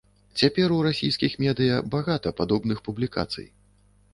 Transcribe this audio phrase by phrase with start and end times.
[0.41, 3.47] Цяпер у расійскіх медыя багата падобных публікацый.